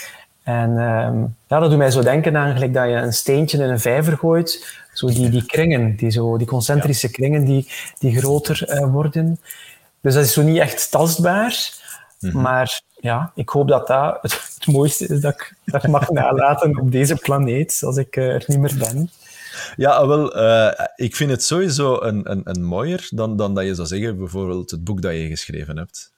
[0.44, 3.70] En um, ja, dat doet mij zo denken aan gelijk dat je een steentje in
[3.70, 7.68] een vijver gooit, zo die, die kringen, die, zo, die concentrische kringen die,
[8.00, 9.40] die groter uh, worden.
[10.02, 11.72] Dus dat is zo niet echt tastbaar,
[12.20, 12.42] mm-hmm.
[12.42, 16.92] maar ja, ik hoop dat dat het, mooiste is dat ik, dat mag nalaten op
[16.92, 19.10] deze planeet als ik uh, er niet meer ben.
[19.76, 23.76] Ja, wel, uh, ik vind het sowieso een, een, een mooier dan, dan dat je
[23.76, 26.12] zou zeggen, bijvoorbeeld het boek dat je geschreven hebt.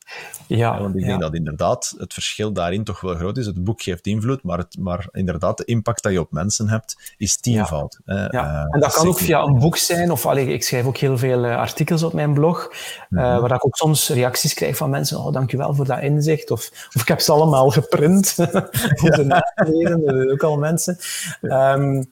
[0.47, 3.45] Ja, want ik denk dat inderdaad het verschil daarin toch wel groot is.
[3.45, 7.13] Het boek geeft invloed, maar, het, maar inderdaad, de impact dat je op mensen hebt,
[7.17, 7.99] is tienvoud.
[8.05, 8.27] Ja.
[8.31, 8.67] ja.
[8.69, 11.45] en dat kan ook via een boek zijn, of allee, ik schrijf ook heel veel
[11.45, 12.73] uh, artikels op mijn blog, uh,
[13.09, 13.41] mm -hmm.
[13.41, 17.01] waar ik ook soms reacties krijg van mensen, oh, dankjewel voor dat inzicht, of, of
[17.01, 18.35] ik heb ze allemaal geprint,
[19.03, 20.97] om ze na te lezen, ook al mensen.
[21.41, 22.11] Um,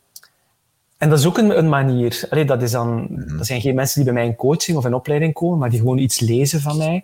[1.01, 2.23] en dat is ook een, een manier.
[2.29, 3.37] Allee, dat, is dan, mm-hmm.
[3.37, 5.79] dat zijn geen mensen die bij mij in coaching of in opleiding komen, maar die
[5.79, 7.03] gewoon iets lezen van mij.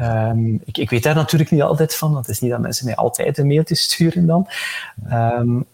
[0.00, 2.16] Um, ik, ik, weet daar natuurlijk niet altijd van.
[2.16, 4.48] Het is niet dat mensen mij altijd een mailtje sturen dan.
[5.12, 5.66] Um,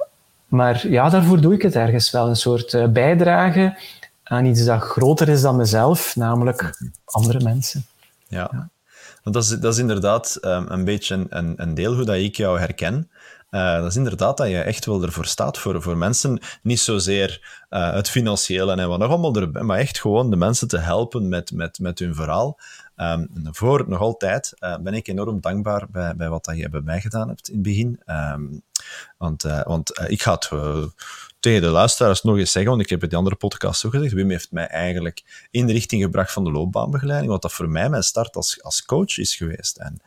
[0.46, 2.28] maar ja, daarvoor doe ik het ergens wel.
[2.28, 3.78] Een soort uh, bijdrage
[4.22, 7.86] aan iets dat groter is dan mezelf, namelijk andere mensen.
[8.28, 8.68] Ja, ja.
[9.22, 12.36] want dat is, dat is inderdaad um, een beetje een, een deel hoe dat ik
[12.36, 13.10] jou herken.
[13.56, 16.40] Uh, dat is inderdaad dat je echt wel ervoor staat voor, voor mensen.
[16.62, 20.68] Niet zozeer uh, het financiële en wat nog allemaal erbij, maar echt gewoon de mensen
[20.68, 22.58] te helpen met, met, met hun verhaal.
[22.96, 26.80] Um, voor nog altijd uh, ben ik enorm dankbaar bij, bij wat dat je bij
[26.80, 28.00] mij gedaan hebt in het begin.
[28.06, 28.62] Um,
[29.18, 30.50] want want ik ga het
[31.46, 33.92] tegen de luisteraars nog eens zeggen, want ik heb het in de andere podcast ook
[33.92, 37.68] gezegd, Wim heeft mij eigenlijk in de richting gebracht van de loopbaanbegeleiding, wat dat voor
[37.68, 39.76] mij mijn start als, als coach is geweest.
[39.76, 40.00] En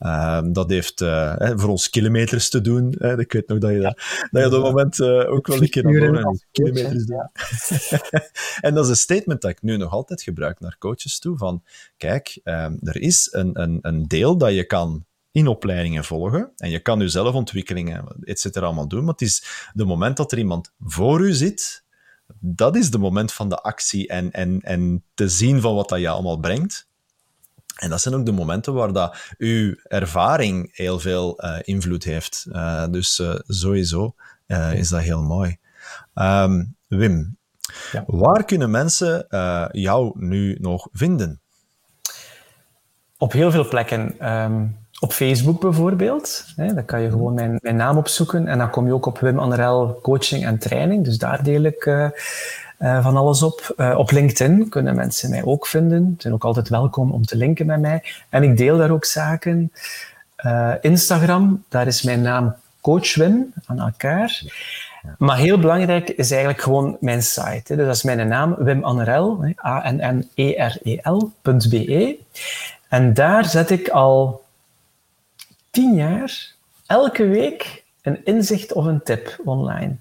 [0.00, 2.94] uh, dat heeft uh, voor ons kilometers te doen.
[2.98, 3.18] Hè.
[3.18, 3.98] Ik weet nog dat je, dat,
[4.30, 5.86] dat, je op dat moment uh, ook wel een keer
[6.24, 7.30] aan kilometers doen.
[8.66, 11.62] en dat is een statement dat ik nu nog altijd gebruik naar coaches toe, van
[11.96, 15.04] kijk, um, er is een, een, een deel dat je kan
[15.36, 16.52] in opleidingen volgen.
[16.56, 19.04] En je kan je zelfontwikkelingen, et cetera, allemaal doen.
[19.04, 21.84] Maar het is de moment dat er iemand voor u zit,
[22.38, 26.00] dat is de moment van de actie en, en, en te zien van wat dat
[26.00, 26.88] je allemaal brengt.
[27.76, 32.46] En dat zijn ook de momenten waar dat uw ervaring heel veel uh, invloed heeft.
[32.48, 34.14] Uh, dus uh, sowieso
[34.72, 35.58] is dat heel mooi.
[36.14, 37.36] Um, Wim,
[37.92, 38.04] ja.
[38.06, 39.26] waar kunnen mensen
[39.72, 41.40] jou nu nog vinden?
[43.18, 44.32] Op heel veel plekken.
[44.32, 46.44] Um, op Facebook bijvoorbeeld.
[46.56, 49.18] Hè, dan kan je gewoon mijn, mijn naam opzoeken en dan kom je ook op
[49.18, 51.04] Wim Anderel Coaching en Training.
[51.04, 52.08] Dus daar deel ik uh,
[52.78, 53.74] uh, van alles op.
[53.76, 56.14] Uh, op LinkedIn kunnen mensen mij ook vinden.
[56.16, 58.02] Ze zijn ook altijd welkom om te linken met mij.
[58.28, 59.72] En ik deel daar ook zaken.
[60.80, 64.42] Instagram, daar is mijn naam Coach Wim aan elkaar.
[65.18, 67.76] Maar heel belangrijk is eigenlijk gewoon mijn site.
[67.76, 70.96] Dus dat is mijn naam, Wim Anderel, A-N-N-E-R-E-L.be.
[72.88, 74.44] En daar zet ik al
[75.76, 76.54] tien jaar
[76.86, 79.96] elke week een inzicht of een tip online.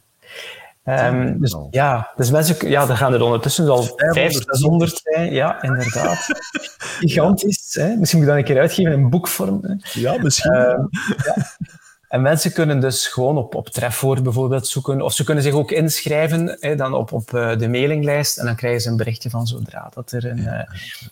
[0.85, 5.33] Um, dus ja, dus mensen, ja, dan gaan er ondertussen al 500, 600 zijn.
[5.33, 6.27] Ja, inderdaad.
[6.99, 7.73] Gigantisch.
[7.73, 7.95] Hè?
[7.95, 9.59] Misschien moet ik dat een keer uitgeven in boekvorm.
[9.61, 9.99] Hè?
[9.99, 10.55] Ja, misschien.
[10.55, 10.89] Um,
[11.25, 11.35] ja.
[12.15, 15.01] En mensen kunnen dus gewoon op, op Trefwoord bijvoorbeeld zoeken.
[15.01, 18.37] Of ze kunnen zich ook inschrijven hè, dan op, op uh, de mailinglijst.
[18.37, 20.59] En dan krijgen ze een berichtje van zodra dat er een, uh,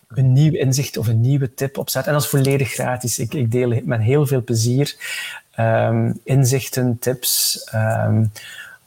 [0.07, 2.07] een nieuw inzicht of een nieuwe tip op staat.
[2.07, 3.19] En dat is volledig gratis.
[3.19, 4.95] Ik, ik deel met heel veel plezier
[5.59, 7.61] um, inzichten, tips.
[7.75, 8.31] Um,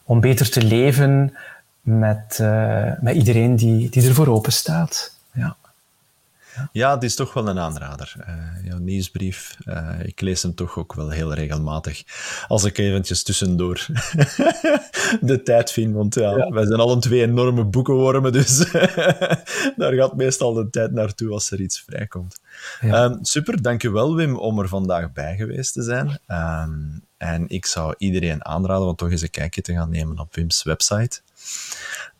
[0.04, 1.36] om beter te leven
[1.80, 5.15] met, uh, met iedereen die, die ervoor open staat.
[6.72, 6.94] Ja.
[6.94, 8.14] Het is toch wel een aanrader.
[8.28, 12.02] Uh, jouw nieuwsbrief, uh, ik lees hem toch ook wel heel regelmatig.
[12.48, 13.86] Als ik eventjes tussendoor
[15.20, 16.50] de tijd vind, want ja, ja.
[16.50, 18.70] wij zijn alle twee enorme boekenwormen, dus
[19.76, 22.40] daar gaat meestal de tijd naartoe als er iets vrijkomt.
[22.80, 23.04] Ja.
[23.04, 26.18] Um, super, dankjewel Wim om er vandaag bij geweest te zijn.
[26.28, 30.34] Um, en ik zou iedereen aanraden om toch eens een kijkje te gaan nemen op
[30.34, 31.20] Wim's website.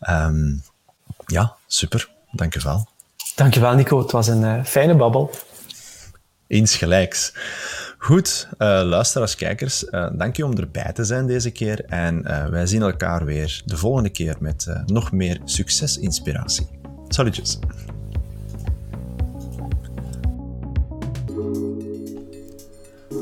[0.08, 0.62] Um,
[1.26, 2.08] ja, super.
[2.32, 2.88] Dankjewel.
[3.36, 3.98] Dankjewel, Nico.
[3.98, 5.30] Het was een uh, fijne babbel.
[6.46, 7.32] Insgelijks.
[7.98, 11.84] Goed, uh, luisteraars, kijkers, uh, dank je om erbij te zijn deze keer.
[11.84, 16.66] En wij zien elkaar weer de volgende keer met nog meer succesinspiratie.
[17.08, 17.58] Salutjes.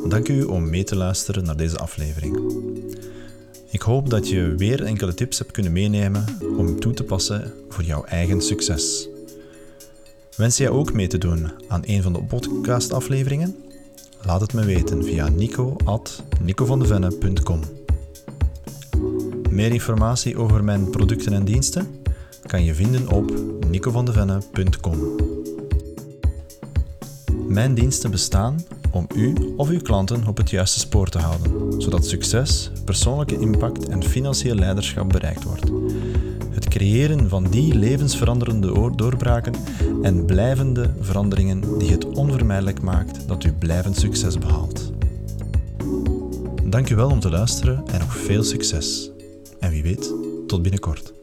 [0.09, 2.41] Dank u om mee te luisteren naar deze aflevering.
[3.71, 6.25] Ik hoop dat je weer enkele tips hebt kunnen meenemen
[6.57, 9.09] om toe te passen voor jouw eigen succes.
[10.37, 13.57] Wens jij ook mee te doen aan een van de podcastafleveringen?
[14.23, 17.61] Laat het me weten via nico.nicovandevenne.com
[19.51, 22.03] Meer informatie over mijn producten en diensten
[22.47, 23.33] kan je vinden op
[23.69, 24.99] nicovandevenne.com
[27.49, 32.07] Mijn diensten bestaan om u of uw klanten op het juiste spoor te houden, zodat
[32.07, 35.71] succes, persoonlijke impact en financieel leiderschap bereikt wordt.
[36.55, 39.55] Het creëren van die levensveranderende doorbraken
[40.03, 44.93] en blijvende veranderingen die het onvermijdelijk maakt dat u blijvend succes behaalt.
[46.65, 49.11] Dank u wel om te luisteren en nog veel succes.
[49.61, 50.13] En wie weet,
[50.47, 51.14] tot binnenkort.